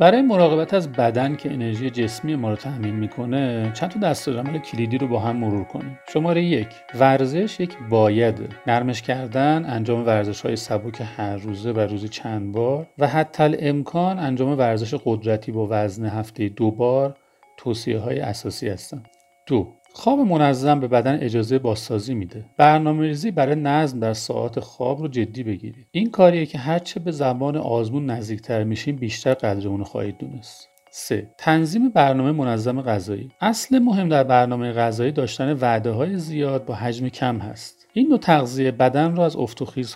برای 0.00 0.22
مراقبت 0.22 0.74
از 0.74 0.92
بدن 0.92 1.36
که 1.36 1.52
انرژی 1.52 1.90
جسمی 1.90 2.36
ما 2.36 2.50
رو 2.50 2.56
تأمین 2.56 2.94
می‌کنه 2.94 3.72
چند 3.74 3.90
تا 3.90 4.00
دستورالعمل 4.00 4.58
کلیدی 4.58 4.98
رو 4.98 5.08
با 5.08 5.20
هم 5.20 5.36
مرور 5.36 5.64
کنیم. 5.64 5.98
شماره 6.12 6.44
یک 6.44 6.68
ورزش 6.94 7.60
یک 7.60 7.76
بایده 7.90 8.48
نرمش 8.66 9.02
کردن 9.02 9.64
انجام 9.68 10.06
ورزش 10.06 10.40
های 10.40 10.56
سبک 10.56 11.02
هر 11.16 11.36
روزه 11.36 11.72
و 11.72 11.78
روزی 11.80 12.08
چند 12.08 12.52
بار 12.52 12.86
و 12.98 13.06
حتی 13.06 13.56
امکان 13.58 14.18
انجام 14.18 14.58
ورزش 14.58 14.94
قدرتی 15.04 15.52
با 15.52 15.66
وزن 15.70 16.06
هفته 16.06 16.48
دو 16.48 16.70
بار 16.70 17.16
توصیه 17.56 17.98
های 17.98 18.20
اساسی 18.20 18.68
هستن. 18.68 19.02
دو 19.46 19.79
خواب 19.92 20.18
منظم 20.18 20.80
به 20.80 20.88
بدن 20.88 21.18
اجازه 21.20 21.58
بازسازی 21.58 22.14
میده. 22.14 22.44
برنامه 22.56 23.06
ریزی 23.06 23.30
برای 23.30 23.54
نظم 23.54 24.00
در 24.00 24.12
ساعات 24.12 24.60
خواب 24.60 25.00
رو 25.00 25.08
جدی 25.08 25.42
بگیرید. 25.42 25.86
این 25.90 26.10
کاریه 26.10 26.46
که 26.46 26.58
هرچه 26.58 27.00
به 27.00 27.10
زمان 27.10 27.56
آزمون 27.56 28.06
نزدیکتر 28.06 28.64
میشیم 28.64 28.96
بیشتر 28.96 29.34
قدر 29.34 29.68
اونو 29.68 29.84
خواهید 29.84 30.18
دونست. 30.18 30.70
3. 30.92 31.30
تنظیم 31.38 31.88
برنامه 31.88 32.32
منظم 32.32 32.82
غذایی 32.82 33.30
اصل 33.40 33.78
مهم 33.78 34.08
در 34.08 34.24
برنامه 34.24 34.72
غذایی 34.72 35.12
داشتن 35.12 35.52
وعده 35.52 35.90
های 35.90 36.18
زیاد 36.18 36.64
با 36.64 36.74
حجم 36.74 37.08
کم 37.08 37.38
هست 37.38 37.86
این 37.92 38.08
نوع 38.08 38.18
تغذیه 38.18 38.70
بدن 38.70 39.16
را 39.16 39.24
از 39.24 39.36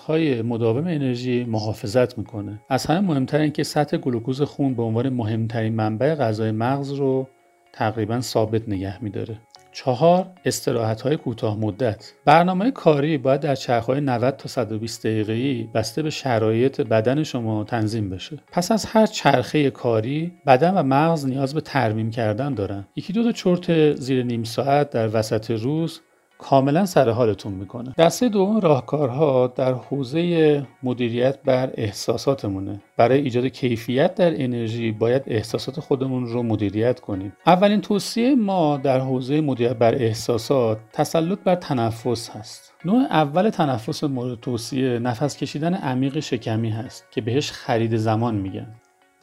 های 0.07 0.43
مداوم 0.43 0.87
انرژی 0.87 1.45
محافظت 1.45 2.19
می‌کنه 2.19 2.61
از 2.69 2.87
همه 2.87 3.01
مهمتر 3.01 3.39
اینکه 3.39 3.63
سطح 3.63 3.97
گلوکوز 3.97 4.43
خون 4.43 4.75
به 4.75 4.83
عنوان 4.83 5.09
مهمترین 5.09 5.75
منبع 5.75 6.15
غذای 6.15 6.51
مغز 6.51 6.93
رو 6.93 7.29
تقریبا 7.73 8.21
ثابت 8.21 8.69
نگه 8.69 9.05
میداره 9.05 9.39
چهار 9.75 10.27
استراحت 10.45 11.01
های 11.01 11.17
کوتاه 11.17 11.59
مدت. 11.59 12.13
برنامه 12.25 12.71
کاری 12.71 13.19
باید 13.19 13.41
در 13.41 13.55
چرخهای 13.55 14.01
90 14.01 14.37
تا 14.37 14.49
120 14.49 15.07
دقیقه‌ای 15.07 15.69
بسته 15.75 16.03
به 16.03 16.11
شرایط 16.11 16.81
بدن 16.81 17.23
شما 17.23 17.65
تنظیم 17.65 18.11
بشه. 18.11 18.39
پس 18.53 18.73
از 18.73 18.85
هر 18.85 19.07
چرخه 19.07 19.71
کاری 19.71 20.33
بدن 20.47 20.75
و 20.75 20.83
مغز 20.83 21.27
نیاز 21.27 21.55
به 21.55 21.61
ترمیم 21.61 22.11
کردن 22.11 22.55
دارن. 22.55 22.85
یکی 22.97 23.13
دو 23.13 23.23
تا 23.23 23.33
چرت 23.33 23.95
زیر 23.95 24.23
نیم 24.23 24.45
ساعت 24.45 24.91
در 24.91 25.09
وسط 25.13 25.51
روز 25.51 26.01
کاملا 26.39 26.87
سر 26.87 27.11
حالتون 27.11 27.53
می‌کنه. 27.53 27.95
دسته 27.99 28.29
دوم 28.29 28.61
راهکارها 28.61 29.47
در 29.47 29.73
حوزه 29.73 30.67
مدیریت 30.83 31.43
بر 31.43 31.71
احساساتمونه. 31.75 32.81
برای 32.97 33.21
ایجاد 33.21 33.47
کیفیت 33.47 34.15
در 34.15 34.43
انرژی 34.43 34.93
باید 34.93 35.23
احساسات 35.27 35.81
خودمون 35.81 36.27
رو 36.27 36.43
مدیریت 36.43 37.01
کنیم. 37.01 37.33
اولین 37.47 37.81
توصیه 37.81 38.35
ما 38.35 38.77
در 38.77 39.01
حوزه 39.01 39.41
مدیریت 39.41 39.77
بر 39.77 39.95
احساسات 39.95 40.79
تسلط 40.93 41.39
بر 41.45 41.55
تنفس 41.55 42.31
هست. 42.31 42.73
نوع 42.85 43.03
اول 43.11 43.51
تنفس 43.51 44.05
مورد 44.05 44.41
توصیه 44.41 44.99
نفس 44.99 45.37
کشیدن 45.37 45.75
عمیق 45.75 46.21
شکمی 46.21 46.71
هست 46.71 47.05
که 47.11 47.21
بهش 47.21 47.51
خرید 47.51 47.97
زمان 47.97 48.35
میگن. 48.35 48.67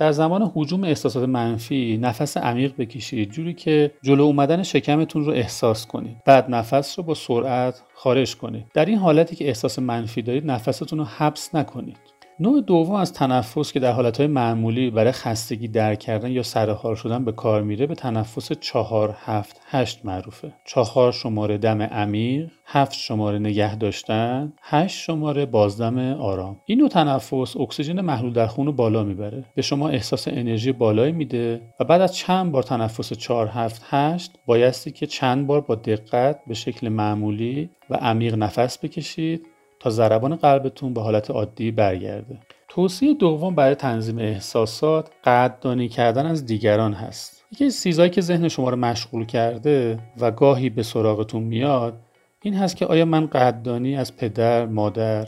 در 0.01 0.11
زمان 0.11 0.51
حجوم 0.55 0.83
احساسات 0.83 1.29
منفی 1.29 1.97
نفس 2.01 2.37
عمیق 2.37 2.73
بکشید 2.77 3.31
جوری 3.31 3.53
که 3.53 3.91
جلو 4.03 4.23
اومدن 4.23 4.63
شکمتون 4.63 5.25
رو 5.25 5.31
احساس 5.31 5.87
کنید. 5.87 6.17
بعد 6.25 6.45
نفس 6.49 6.99
رو 6.99 7.05
با 7.05 7.13
سرعت 7.13 7.81
خارج 7.93 8.35
کنید. 8.35 8.65
در 8.73 8.85
این 8.85 8.97
حالتی 8.97 9.35
که 9.35 9.47
احساس 9.47 9.79
منفی 9.79 10.21
دارید 10.21 10.51
نفستون 10.51 10.99
رو 10.99 11.05
حبس 11.05 11.55
نکنید. 11.55 11.97
نوع 12.41 12.61
دوم 12.61 12.95
از 12.95 13.13
تنفس 13.13 13.71
که 13.71 13.79
در 13.79 13.91
حالتهای 13.91 14.27
معمولی 14.27 14.89
برای 14.89 15.11
خستگی 15.11 15.67
در 15.67 15.95
کردن 15.95 16.31
یا 16.31 16.43
سرحال 16.43 16.95
شدن 16.95 17.25
به 17.25 17.31
کار 17.31 17.61
میره 17.61 17.87
به 17.87 17.95
تنفس 17.95 18.51
چهار 18.51 19.15
هفت 19.19 19.61
هشت 19.65 20.05
معروفه. 20.05 20.53
چهار 20.65 21.11
شماره 21.11 21.57
دم 21.57 21.81
عمیق 21.81 22.51
هفت 22.65 22.93
شماره 22.93 23.39
نگه 23.39 23.75
داشتن 23.75 24.53
هشت 24.61 24.97
شماره 24.97 25.45
بازدم 25.45 25.99
آرام. 25.99 26.57
این 26.65 26.79
نوع 26.79 26.89
تنفس 26.89 27.57
اکسیژن 27.57 28.01
محلول 28.01 28.33
در 28.33 28.47
خون 28.47 28.65
رو 28.65 28.71
بالا 28.71 29.03
می‌بره. 29.03 29.45
به 29.55 29.61
شما 29.61 29.89
احساس 29.89 30.27
انرژی 30.27 30.71
بالایی 30.71 31.11
میده 31.11 31.61
و 31.79 31.83
بعد 31.83 32.01
از 32.01 32.15
چند 32.15 32.51
بار 32.51 32.63
تنفس 32.63 33.13
4 33.13 33.47
7 33.47 33.85
8 33.89 34.31
بایستی 34.45 34.91
که 34.91 35.07
چند 35.07 35.47
بار 35.47 35.61
با 35.61 35.75
دقت 35.75 36.39
به 36.47 36.53
شکل 36.53 36.89
معمولی 36.89 37.69
و 37.89 37.95
عمیق 37.95 38.35
نفس 38.35 38.77
بکشید 38.77 39.47
تا 39.81 39.89
ضربان 39.89 40.35
قلبتون 40.35 40.93
به 40.93 41.01
حالت 41.01 41.31
عادی 41.31 41.71
برگرده. 41.71 42.37
توصیه 42.67 43.13
دوم 43.13 43.55
برای 43.55 43.75
تنظیم 43.75 44.17
احساسات 44.17 45.09
قدردانی 45.23 45.89
کردن 45.89 46.25
از 46.25 46.45
دیگران 46.45 46.93
هست. 46.93 47.45
یکی 47.51 47.65
از 47.65 47.83
چیزهایی 47.83 48.11
که 48.11 48.21
ذهن 48.21 48.47
شما 48.47 48.69
رو 48.69 48.75
مشغول 48.75 49.25
کرده 49.25 49.99
و 50.19 50.31
گاهی 50.31 50.69
به 50.69 50.83
سراغتون 50.83 51.43
میاد 51.43 51.93
این 52.41 52.53
هست 52.53 52.75
که 52.75 52.85
آیا 52.85 53.05
من 53.05 53.25
قدردانی 53.25 53.97
از 53.97 54.17
پدر، 54.17 54.65
مادر، 54.65 55.27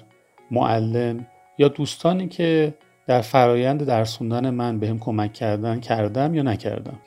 معلم 0.52 1.28
یا 1.58 1.68
دوستانی 1.68 2.28
که 2.28 2.74
در 3.08 3.22
فرایند 3.22 3.84
درسوندن 3.86 4.50
من 4.50 4.80
به 4.80 4.88
هم 4.88 5.00
کمک 5.00 5.34
کردن 5.34 5.80
کردم 5.80 6.36
یا 6.36 6.42
نکردم؟ 6.42 7.00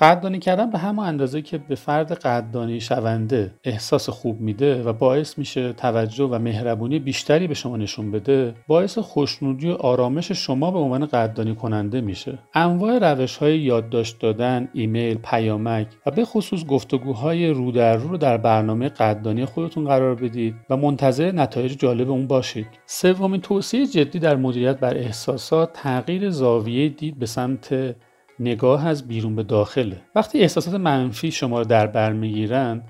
قدردانی 0.00 0.38
کردن 0.38 0.70
به 0.70 0.78
همون 0.78 1.06
اندازه 1.06 1.42
که 1.42 1.58
به 1.58 1.74
فرد 1.74 2.12
قدردانی 2.12 2.80
شونده 2.80 3.54
احساس 3.64 4.08
خوب 4.08 4.40
میده 4.40 4.82
و 4.82 4.92
باعث 4.92 5.38
میشه 5.38 5.72
توجه 5.72 6.24
و 6.24 6.38
مهربونی 6.38 6.98
بیشتری 6.98 7.46
به 7.46 7.54
شما 7.54 7.76
نشون 7.76 8.10
بده 8.10 8.54
باعث 8.66 8.98
خوشنودی 8.98 9.70
و 9.70 9.72
آرامش 9.72 10.32
شما 10.32 10.70
به 10.70 10.78
عنوان 10.78 11.06
قدردانی 11.06 11.54
کننده 11.54 12.00
میشه. 12.00 12.38
انواع 12.54 12.98
روش 12.98 13.36
های 13.36 13.58
یادداشت 13.58 14.20
دادن 14.20 14.68
ایمیل 14.72 15.18
پیامک 15.24 15.86
و 16.06 16.10
به 16.10 16.24
خصوص 16.24 16.64
گفتگوهای 16.64 17.48
رو 17.48 17.72
در 17.72 17.96
رو 17.96 18.16
در 18.16 18.36
برنامه 18.36 18.88
قدردانی 18.88 19.44
خودتون 19.44 19.84
قرار 19.84 20.14
بدید 20.14 20.54
و 20.70 20.76
منتظر 20.76 21.32
نتایج 21.32 21.76
جالب 21.78 22.10
اون 22.10 22.26
باشید. 22.26 22.66
سومین 22.86 23.40
توصیه 23.40 23.86
جدی 23.86 24.18
در 24.18 24.36
مدیریت 24.36 24.80
بر 24.80 24.96
احساسات 24.96 25.72
تغییر 25.72 26.30
زاویه 26.30 26.88
دید 26.88 27.18
به 27.18 27.26
سمت 27.26 27.96
نگاه 28.40 28.86
از 28.86 29.08
بیرون 29.08 29.36
به 29.36 29.42
داخله. 29.42 30.02
وقتی 30.14 30.40
احساسات 30.40 30.74
منفی 30.74 31.30
شما 31.30 31.58
رو 31.58 31.64
در 31.64 31.86
بر 31.86 32.12
می‌گیرن 32.12 32.82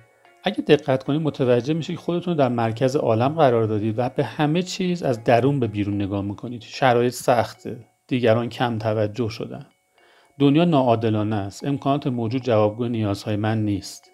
اگه 0.44 0.60
دقت 0.60 1.04
کنید 1.04 1.22
متوجه 1.22 1.74
میشه 1.74 1.92
که 1.92 1.98
خودتون 1.98 2.34
رو 2.34 2.38
در 2.38 2.48
مرکز 2.48 2.96
عالم 2.96 3.28
قرار 3.34 3.64
دادید 3.64 3.94
و 3.98 4.08
به 4.08 4.24
همه 4.24 4.62
چیز 4.62 5.02
از 5.02 5.24
درون 5.24 5.60
به 5.60 5.66
بیرون 5.66 5.94
نگاه 5.94 6.22
می‌کنید. 6.22 6.62
شرایط 6.62 7.12
سخته 7.12 7.76
دیگران 8.06 8.48
کم 8.48 8.78
توجه 8.78 9.28
شدن. 9.28 9.66
دنیا 10.38 10.64
ناعادلانه 10.64 11.36
است. 11.36 11.64
امکانات 11.64 12.06
موجود 12.06 12.42
جوابگو 12.42 12.88
نیازهای 12.88 13.36
من 13.36 13.64
نیست. 13.64 14.10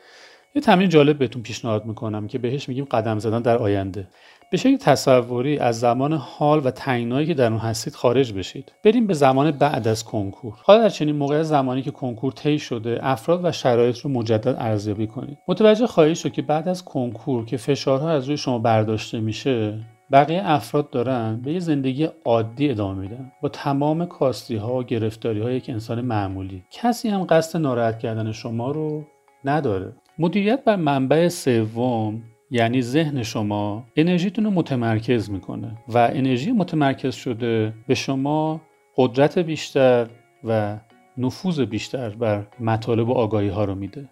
یه 0.54 0.62
تمرین 0.62 0.88
جالب 0.88 1.18
بهتون 1.18 1.42
پیشنهاد 1.42 1.84
می‌کنم 1.84 2.26
که 2.26 2.38
بهش 2.38 2.68
میگیم 2.68 2.84
قدم 2.84 3.18
زدن 3.18 3.42
در 3.42 3.56
آینده. 3.56 4.08
به 4.50 4.58
شکل 4.58 4.76
تصوری 4.76 5.58
از 5.58 5.80
زمان 5.80 6.12
حال 6.12 6.66
و 6.66 6.70
تنگنایی 6.70 7.26
که 7.26 7.34
در 7.34 7.50
اون 7.50 7.58
هستید 7.58 7.94
خارج 7.94 8.32
بشید. 8.32 8.72
بریم 8.84 9.06
به 9.06 9.14
زمان 9.14 9.50
بعد 9.50 9.88
از 9.88 10.04
کنکور. 10.04 10.54
حالا 10.62 10.82
در 10.82 10.88
چنین 10.88 11.16
موقع 11.16 11.42
زمانی 11.42 11.82
که 11.82 11.90
کنکور 11.90 12.32
طی 12.32 12.58
شده 12.58 12.98
افراد 13.02 13.44
و 13.44 13.52
شرایط 13.52 13.98
رو 13.98 14.10
مجدد 14.10 14.56
ارزیابی 14.58 15.06
کنید. 15.06 15.38
متوجه 15.48 15.86
خواهید 15.86 16.14
شد 16.14 16.32
که 16.32 16.42
بعد 16.42 16.68
از 16.68 16.84
کنکور 16.84 17.44
که 17.44 17.56
فشارها 17.56 18.10
از 18.10 18.26
روی 18.26 18.36
شما 18.36 18.58
برداشته 18.58 19.20
میشه 19.20 19.78
بقیه 20.12 20.42
افراد 20.44 20.90
دارن 20.90 21.40
به 21.44 21.52
یه 21.52 21.60
زندگی 21.60 22.08
عادی 22.24 22.70
ادامه 22.70 23.00
میدن. 23.00 23.32
با 23.42 23.48
تمام 23.48 24.06
کاستی 24.06 24.56
ها 24.56 24.74
و 24.74 24.84
گرفتاری 24.84 25.40
های 25.40 25.56
یک 25.56 25.70
انسان 25.70 26.00
معمولی. 26.00 26.64
کسی 26.70 27.08
هم 27.08 27.24
قصد 27.24 27.58
ناراحت 27.58 27.98
کردن 27.98 28.32
شما 28.32 28.70
رو 28.70 29.04
نداره. 29.44 29.92
مدیریت 30.18 30.64
بر 30.64 30.76
منبع 30.76 31.28
سوم 31.28 32.22
یعنی 32.50 32.82
ذهن 32.82 33.22
شما 33.22 33.86
انرژیتون 33.96 34.44
رو 34.44 34.50
متمرکز 34.50 35.30
می‌کنه 35.30 35.76
و 35.88 35.98
انرژی 35.98 36.52
متمرکز 36.52 37.14
شده 37.14 37.74
به 37.86 37.94
شما 37.94 38.60
قدرت 38.96 39.38
بیشتر 39.38 40.06
و 40.44 40.78
نفوذ 41.18 41.60
بیشتر 41.60 42.08
بر 42.08 42.46
مطالب 42.60 43.08
و 43.08 43.12
آگاهی 43.12 43.48
ها 43.48 43.64
رو 43.64 43.74
میده. 43.74 44.08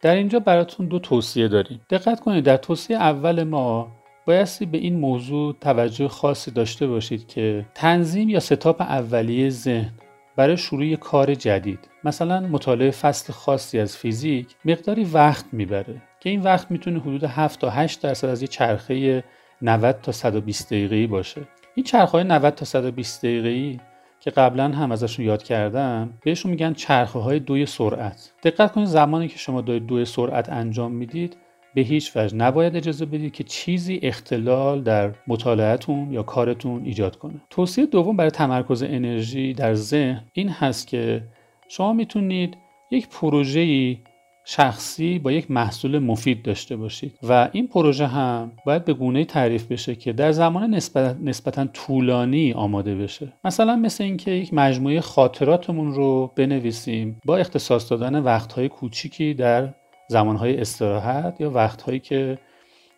در 0.00 0.14
اینجا 0.14 0.38
براتون 0.38 0.86
دو 0.86 0.98
توصیه 0.98 1.48
داریم. 1.48 1.80
دقت 1.90 2.20
کنید 2.20 2.44
در 2.44 2.56
توصیه 2.56 2.96
اول 2.96 3.42
ما 3.42 3.88
بایستی 4.26 4.66
به 4.66 4.78
این 4.78 4.96
موضوع 4.98 5.54
توجه 5.60 6.08
خاصی 6.08 6.50
داشته 6.50 6.86
باشید 6.86 7.26
که 7.26 7.66
تنظیم 7.74 8.28
یا 8.28 8.40
ستاپ 8.40 8.80
اولیه 8.80 9.50
ذهن 9.50 9.92
برای 10.36 10.56
شروع 10.56 10.94
کار 10.96 11.34
جدید. 11.34 11.88
مثلا 12.04 12.40
مطالعه 12.40 12.90
فصل 12.90 13.32
خاصی 13.32 13.78
از 13.78 13.96
فیزیک 13.96 14.46
مقداری 14.64 15.04
وقت 15.04 15.44
می‌بره 15.52 16.02
که 16.20 16.30
این 16.30 16.40
وقت 16.40 16.70
می‌تونه 16.70 17.00
حدود 17.00 17.24
7 17.24 17.60
تا 17.60 17.70
8 17.70 18.02
درصد 18.02 18.28
از 18.28 18.42
یه 18.42 18.48
چرخه 18.48 19.24
90 19.62 20.00
تا 20.00 20.12
120 20.12 20.66
دقیقه‌ای 20.66 21.06
باشه. 21.06 21.40
این 21.74 21.84
چرخه 21.84 22.22
90 22.22 22.54
تا 22.54 22.64
120 22.64 23.24
دقیقه‌ای 23.24 23.80
که 24.20 24.30
قبلا 24.30 24.68
هم 24.68 24.92
ازشون 24.92 25.24
یاد 25.24 25.42
کردم 25.42 26.10
بهشون 26.24 26.50
میگن 26.50 26.72
چرخه 26.72 27.18
های 27.18 27.38
دوی 27.38 27.66
سرعت. 27.66 28.32
دقت 28.42 28.72
کنید 28.72 28.86
زمانی 28.86 29.28
که 29.28 29.38
شما 29.38 29.60
دارید 29.60 29.86
دوی 29.86 30.04
سرعت 30.04 30.48
انجام 30.48 30.92
می‌دید 30.92 31.36
به 31.74 31.80
هیچ 31.80 32.16
وجه 32.16 32.36
نباید 32.36 32.76
اجازه 32.76 33.06
بدید 33.06 33.32
که 33.32 33.44
چیزی 33.44 34.00
اختلال 34.02 34.82
در 34.82 35.14
مطالعتون 35.26 36.12
یا 36.12 36.22
کارتون 36.22 36.84
ایجاد 36.84 37.16
کنه. 37.16 37.40
توصیه 37.50 37.86
دوم 37.86 38.16
برای 38.16 38.30
تمرکز 38.30 38.82
انرژی 38.82 39.54
در 39.54 39.74
ذهن 39.74 40.24
این 40.32 40.48
هست 40.48 40.86
که 40.86 41.22
شما 41.68 41.92
می‌تونید 41.92 42.56
یک 42.90 43.08
پروژه‌ای 43.08 43.98
شخصی 44.46 45.18
با 45.18 45.32
یک 45.32 45.50
محصول 45.50 45.98
مفید 45.98 46.42
داشته 46.42 46.76
باشید 46.76 47.18
و 47.22 47.48
این 47.52 47.68
پروژه 47.68 48.06
هم 48.06 48.52
باید 48.66 48.84
به 48.84 48.92
گونه 48.92 49.24
تعریف 49.24 49.72
بشه 49.72 49.94
که 49.94 50.12
در 50.12 50.32
زمان 50.32 50.74
نسبت 50.74 51.16
نسبتا 51.22 51.66
طولانی 51.66 52.52
آماده 52.52 52.94
بشه. 52.94 53.32
مثلا 53.44 53.76
مثل 53.76 54.04
اینکه 54.04 54.30
یک 54.30 54.54
مجموعه 54.54 55.00
خاطراتمون 55.00 55.94
رو 55.94 56.32
بنویسیم 56.36 57.20
با 57.24 57.36
اختصاص 57.36 57.90
دادن 57.90 58.22
وقتهای 58.22 58.68
کوچیکی 58.68 59.34
در 59.34 59.74
زمانهای 60.08 60.60
استراحت 60.60 61.40
یا 61.40 61.50
وقتهایی 61.50 62.00
که 62.00 62.38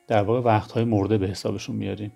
در 0.08 0.22
واقع 0.22 0.40
وقتهای 0.40 0.84
مرده 0.84 1.18
به 1.18 1.26
حسابشون 1.26 1.76
میاریم. 1.76 2.12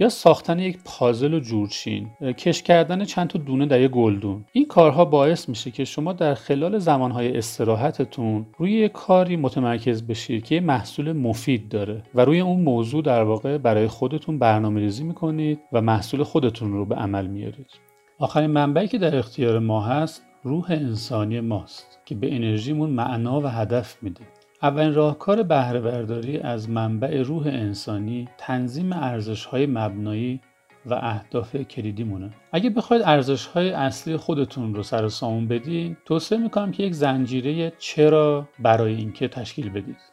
یا 0.00 0.08
ساختن 0.08 0.58
یک 0.58 0.78
پازل 0.84 1.34
و 1.34 1.40
جورچین 1.40 2.08
کش 2.38 2.62
کردن 2.62 3.04
چند 3.04 3.28
تا 3.28 3.38
دونه 3.38 3.66
در 3.66 3.80
یک 3.80 3.90
گلدون. 3.90 4.44
این 4.52 4.66
کارها 4.66 5.04
باعث 5.04 5.48
میشه 5.48 5.70
که 5.70 5.84
شما 5.84 6.12
در 6.12 6.34
خلال 6.34 6.78
زمانهای 6.78 7.36
استراحتتون 7.36 8.46
روی 8.58 8.72
یک 8.72 8.92
کاری 8.92 9.36
متمرکز 9.36 10.02
بشید 10.02 10.44
که 10.44 10.60
محصول 10.60 11.12
مفید 11.12 11.68
داره 11.68 12.02
و 12.14 12.24
روی 12.24 12.40
اون 12.40 12.60
موضوع 12.60 13.02
در 13.02 13.22
واقع 13.22 13.58
برای 13.58 13.86
خودتون 13.86 14.38
برنامه 14.38 14.80
ریزی 14.80 15.04
می‌کنید 15.04 15.60
و 15.72 15.80
محصول 15.80 16.22
خودتون 16.22 16.72
رو 16.72 16.84
به 16.84 16.94
عمل 16.94 17.26
میارید. 17.26 17.70
آخرین 18.18 18.50
منبعی 18.50 18.88
که 18.88 18.98
در 18.98 19.16
اختیار 19.16 19.58
ما 19.58 19.80
هست 19.80 20.24
روح 20.44 20.70
انسانی 20.70 21.40
ماست 21.40 21.98
که 22.04 22.14
به 22.14 22.34
انرژیمون 22.34 22.90
معنا 22.90 23.40
و 23.40 23.46
هدف 23.46 24.02
میده. 24.02 24.20
اولین 24.62 24.94
راهکار 24.94 25.42
بهره 25.42 25.80
برداری 25.80 26.38
از 26.38 26.70
منبع 26.70 27.22
روح 27.22 27.46
انسانی 27.46 28.28
تنظیم 28.38 28.92
ارزش 28.92 29.44
های 29.44 29.66
مبنایی 29.66 30.40
و 30.86 30.94
اهداف 30.94 31.56
کلیدی 31.56 32.04
مونه 32.04 32.30
اگه 32.52 32.70
بخواید 32.70 33.02
ارزش 33.02 33.46
های 33.46 33.70
اصلی 33.70 34.16
خودتون 34.16 34.74
رو 34.74 34.82
سر 34.82 35.08
سامون 35.08 35.48
بدین 35.48 35.96
توصیه 36.04 36.38
می‌کنم 36.38 36.72
که 36.72 36.82
یک 36.82 36.94
زنجیره 36.94 37.72
چرا 37.78 38.48
برای 38.58 38.94
اینکه 38.94 39.28
تشکیل 39.28 39.70
بدید. 39.70 40.11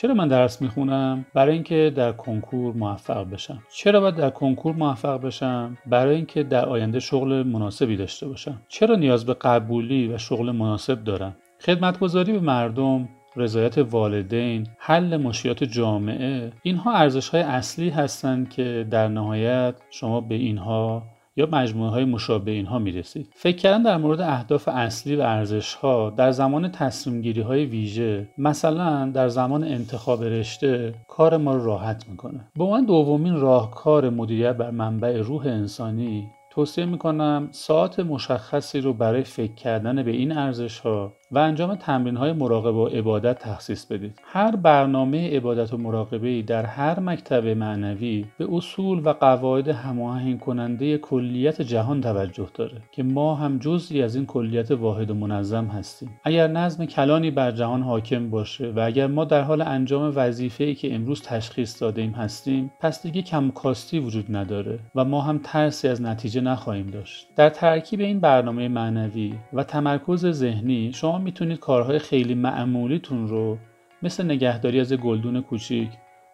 چرا 0.00 0.14
من 0.14 0.28
درس 0.28 0.62
می‌خونم؟ 0.62 1.26
برای 1.34 1.54
اینکه 1.54 1.92
در 1.96 2.12
کنکور 2.12 2.74
موفق 2.74 3.30
بشم. 3.30 3.62
چرا 3.76 4.00
باید 4.00 4.14
در 4.14 4.30
کنکور 4.30 4.74
موفق 4.74 5.20
بشم؟ 5.20 5.78
برای 5.86 6.16
اینکه 6.16 6.42
در 6.42 6.66
آینده 6.66 7.00
شغل 7.00 7.42
مناسبی 7.42 7.96
داشته 7.96 8.28
باشم. 8.28 8.62
چرا 8.68 8.96
نیاز 8.96 9.26
به 9.26 9.34
قبولی 9.34 10.08
و 10.08 10.18
شغل 10.18 10.50
مناسب 10.50 11.04
دارم؟ 11.04 11.36
خدمتگذاری 11.60 12.32
به 12.32 12.40
مردم 12.40 13.08
رضایت 13.36 13.78
والدین، 13.78 14.66
حل 14.78 15.16
مشکلات 15.16 15.64
جامعه 15.64 16.52
اینها 16.62 16.92
ارزش 16.92 17.28
های 17.28 17.42
اصلی 17.42 17.90
هستند 17.90 18.50
که 18.50 18.86
در 18.90 19.08
نهایت 19.08 19.74
شما 19.90 20.20
به 20.20 20.34
اینها 20.34 21.02
یا 21.36 21.48
مجموعه 21.52 21.90
های 21.90 22.04
مشابه 22.04 22.50
اینها 22.50 22.78
می‌رسید 22.78 23.32
فکر 23.36 23.56
کردن 23.56 23.82
در 23.82 23.96
مورد 23.96 24.20
اهداف 24.20 24.68
اصلی 24.68 25.16
و 25.16 25.20
ارزش 25.20 25.74
ها 25.74 26.10
در 26.10 26.30
زمان 26.30 26.70
تصمیم 26.70 27.20
گیری 27.20 27.40
های 27.40 27.64
ویژه 27.64 28.28
مثلا 28.38 29.10
در 29.14 29.28
زمان 29.28 29.64
انتخاب 29.64 30.24
رشته 30.24 30.94
کار 31.08 31.36
ما 31.36 31.54
رو 31.54 31.64
راحت 31.64 32.08
می‌کنه. 32.08 32.48
به 32.56 32.64
عنوان 32.64 32.84
دومین 32.84 33.36
راهکار 33.36 34.10
مدیریت 34.10 34.56
بر 34.56 34.70
منبع 34.70 35.20
روح 35.20 35.46
انسانی 35.46 36.28
توصیه 36.50 36.84
می‌کنم 36.84 37.48
ساعت 37.50 38.00
مشخصی 38.00 38.80
رو 38.80 38.92
برای 38.92 39.22
فکر 39.22 39.54
کردن 39.54 40.02
به 40.02 40.10
این 40.10 40.32
ارزش 40.32 40.78
ها 40.78 41.12
و 41.32 41.38
انجام 41.38 41.74
تمرین 41.74 42.16
های 42.16 42.32
مراقبه 42.32 42.78
و 42.78 42.86
عبادت 42.86 43.38
تخصیص 43.38 43.84
بدید. 43.84 44.18
هر 44.24 44.56
برنامه 44.56 45.36
عبادت 45.36 45.72
و 45.72 45.76
مراقبه 45.76 46.42
در 46.42 46.66
هر 46.66 47.00
مکتب 47.00 47.46
معنوی 47.46 48.24
به 48.38 48.46
اصول 48.52 49.02
و 49.04 49.12
قواعد 49.12 49.68
هماهنگ 49.68 50.40
کننده 50.40 50.98
کلیت 50.98 51.62
جهان 51.62 52.00
توجه 52.00 52.48
داره 52.54 52.76
که 52.92 53.02
ما 53.02 53.34
هم 53.34 53.58
جزئی 53.58 54.02
از 54.02 54.16
این 54.16 54.26
کلیت 54.26 54.70
واحد 54.70 55.10
و 55.10 55.14
منظم 55.14 55.64
هستیم. 55.64 56.20
اگر 56.24 56.46
نظم 56.46 56.84
کلانی 56.84 57.30
بر 57.30 57.50
جهان 57.50 57.82
حاکم 57.82 58.30
باشه 58.30 58.72
و 58.76 58.80
اگر 58.80 59.06
ما 59.06 59.24
در 59.24 59.42
حال 59.42 59.62
انجام 59.62 60.18
ای 60.58 60.74
که 60.74 60.94
امروز 60.94 61.22
تشخیص 61.22 61.82
داده 61.82 62.10
هستیم، 62.16 62.70
پس 62.80 63.02
دیگه 63.02 63.22
کمکاستی 63.22 63.98
وجود 63.98 64.36
نداره 64.36 64.78
و 64.94 65.04
ما 65.04 65.20
هم 65.20 65.40
ترسی 65.44 65.88
از 65.88 66.02
نتیجه 66.02 66.40
نخواهیم 66.40 66.86
داشت. 66.86 67.26
در 67.36 67.50
ترکیب 67.50 68.00
این 68.00 68.20
برنامه 68.20 68.68
معنوی 68.68 69.34
و 69.52 69.64
تمرکز 69.64 70.26
ذهنی 70.26 70.92
شما 70.92 71.19
می‌تونید 71.20 71.58
کارهای 71.58 71.98
خیلی 71.98 72.34
معمولیتون 72.34 73.28
رو 73.28 73.58
مثل 74.02 74.24
نگهداری 74.24 74.80
از 74.80 74.92
گلدون 74.92 75.40
کوچیک 75.40 75.90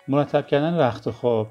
مرتب 0.09 0.47
کردن 0.47 0.79
رخت 0.79 1.11
خواب 1.11 1.49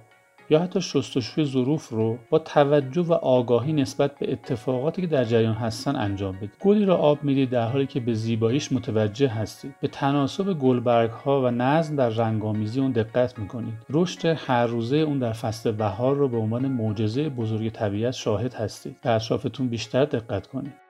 یا 0.50 0.60
حتی 0.60 0.82
شستشوی 0.82 1.46
ظروف 1.46 1.90
رو 1.90 2.18
با 2.30 2.40
توجه 2.40 3.02
و 3.02 3.14
آگاهی 3.14 3.74
نسبت 3.74 4.20
به 4.20 4.32
اتفاقاتی 4.32 5.02
که 5.02 5.08
در 5.08 5.24
جریان 5.24 5.54
هستن 5.54 5.96
انجام 5.96 6.36
بدید. 6.36 6.54
گلی 6.60 6.86
را 6.86 6.98
آب 6.98 7.24
می‌دید 7.24 7.50
در 7.50 7.68
حالی 7.68 7.86
که 7.86 8.00
به 8.00 8.14
زیباییش 8.14 8.72
متوجه 8.72 9.28
هستید. 9.28 9.76
به 9.82 9.88
تناسب 9.88 10.54
گلبرگ 10.54 11.10
ها 11.10 11.42
و 11.42 11.52
نظم 11.52 11.96
در 11.96 12.10
رنگامیزی 12.10 12.80
اون 12.80 12.92
دقت 12.92 13.40
می‌کنید. 13.40 13.74
رشد 13.90 14.26
هر 14.26 14.68
روزه 14.68 14.98
اون 14.98 15.20
در 15.20 15.34
فصل 15.34 15.72
بهار 15.72 16.16
رو 16.16 16.28
به 16.28 16.38
عنوان 16.38 16.68
معجزه 16.68 17.30
بزرگ 17.30 17.70
طبیعت 17.70 18.14
شاهد 18.14 18.54
هستید. 18.54 18.98
به 19.02 19.10
اطرافتون 19.10 19.68
بیشتر 19.68 20.06
دقت 20.06 20.48
کنید. 20.48 20.85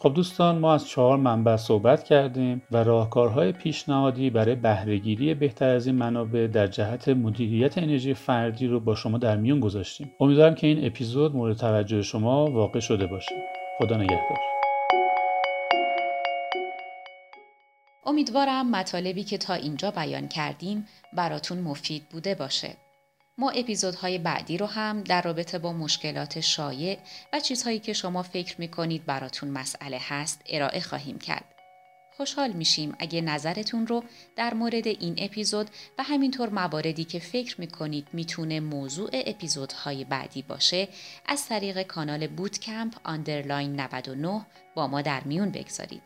خب 0.00 0.14
دوستان 0.14 0.58
ما 0.58 0.74
از 0.74 0.88
چهار 0.88 1.16
منبع 1.16 1.56
صحبت 1.56 2.04
کردیم 2.04 2.62
و 2.70 2.84
راهکارهای 2.84 3.52
پیشنهادی 3.52 4.30
برای 4.30 4.54
بهرهگیری 4.54 5.34
بهتر 5.34 5.68
از 5.68 5.86
این 5.86 5.96
منابع 5.96 6.46
در 6.46 6.66
جهت 6.66 7.08
مدیریت 7.08 7.78
انرژی 7.78 8.14
فردی 8.14 8.66
رو 8.66 8.80
با 8.80 8.94
شما 8.94 9.18
در 9.18 9.36
میون 9.36 9.60
گذاشتیم. 9.60 10.10
امیدوارم 10.20 10.54
که 10.54 10.66
این 10.66 10.86
اپیزود 10.86 11.36
مورد 11.36 11.56
توجه 11.56 12.02
شما 12.02 12.50
واقع 12.50 12.80
شده 12.80 13.06
باشه. 13.06 13.34
خدا 13.78 13.96
نگهدار. 13.96 14.38
امیدوارم 18.06 18.70
مطالبی 18.70 19.24
که 19.24 19.38
تا 19.38 19.54
اینجا 19.54 19.90
بیان 19.90 20.28
کردیم 20.28 20.86
براتون 21.12 21.58
مفید 21.58 22.02
بوده 22.12 22.34
باشه. 22.34 22.87
ما 23.40 23.50
اپیزودهای 23.50 24.18
بعدی 24.18 24.58
رو 24.58 24.66
هم 24.66 25.02
در 25.02 25.22
رابطه 25.22 25.58
با 25.58 25.72
مشکلات 25.72 26.40
شایع 26.40 26.98
و 27.32 27.40
چیزهایی 27.40 27.78
که 27.78 27.92
شما 27.92 28.22
فکر 28.22 28.60
می‌کنید 28.60 29.06
براتون 29.06 29.48
مسئله 29.48 29.98
هست 30.08 30.42
ارائه 30.48 30.80
خواهیم 30.80 31.18
کرد. 31.18 31.44
خوشحال 32.16 32.52
میشیم 32.52 32.96
اگه 32.98 33.20
نظرتون 33.20 33.86
رو 33.86 34.04
در 34.36 34.54
مورد 34.54 34.86
این 34.86 35.14
اپیزود 35.18 35.70
و 35.98 36.02
همینطور 36.02 36.48
مواردی 36.48 37.04
که 37.04 37.18
فکر 37.18 37.60
می‌کنید 37.60 38.08
می‌تونه 38.12 38.60
موضوع 38.60 39.10
اپیزودهای 39.12 40.04
بعدی 40.04 40.42
باشه 40.42 40.88
از 41.26 41.46
طریق 41.46 41.82
کانال 41.82 42.26
بوتکمپ 42.26 42.94
آندرلاین 43.04 43.80
99 43.80 44.46
با 44.74 44.86
ما 44.86 45.02
در 45.02 45.24
میون 45.24 45.50
بگذارید. 45.50 46.02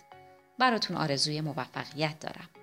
براتون 0.59 0.97
آرزوی 0.97 1.41
موفقیت 1.41 2.21
دارم. 2.21 2.62